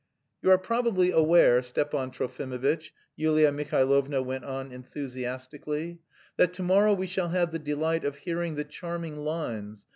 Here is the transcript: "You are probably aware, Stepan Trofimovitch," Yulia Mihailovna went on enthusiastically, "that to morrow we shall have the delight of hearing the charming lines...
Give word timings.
"You 0.41 0.49
are 0.49 0.57
probably 0.57 1.11
aware, 1.11 1.61
Stepan 1.61 2.09
Trofimovitch," 2.09 2.91
Yulia 3.15 3.51
Mihailovna 3.51 4.23
went 4.23 4.43
on 4.45 4.71
enthusiastically, 4.71 5.99
"that 6.37 6.53
to 6.53 6.63
morrow 6.63 6.95
we 6.95 7.05
shall 7.05 7.29
have 7.29 7.51
the 7.51 7.59
delight 7.59 8.03
of 8.03 8.15
hearing 8.15 8.55
the 8.55 8.63
charming 8.65 9.17
lines... 9.17 9.85